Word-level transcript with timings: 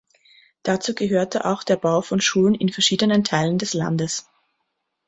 Dazu 0.63 0.95
gehörte 0.95 1.45
auch 1.45 1.61
der 1.63 1.75
Bau 1.75 2.01
von 2.01 2.19
Schulen 2.21 2.55
in 2.55 2.69
verschiedenen 2.69 3.23
Teilen 3.23 3.59
des 3.59 3.75
Landes. 3.75 4.25